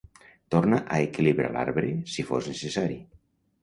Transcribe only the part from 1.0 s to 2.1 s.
equilibrar l"arbre